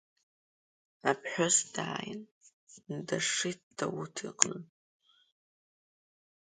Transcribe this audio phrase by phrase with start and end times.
[1.09, 2.21] Аԥҳәыс дааин,
[3.07, 4.57] дашшит Дауҭ иҟны.